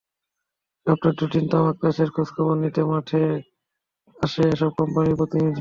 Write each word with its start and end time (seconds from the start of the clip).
সপ্তাহে 0.87 1.15
দুদিন 1.19 1.45
তামাক 1.51 1.75
চাষের 1.81 2.09
খোঁজখবর 2.15 2.55
নিতে 2.63 2.81
মাঠে 2.85 3.23
আসে 4.17 4.41
এসব 4.53 4.71
কোম্পানির 4.79 5.17
প্রতিনিধি। 5.19 5.49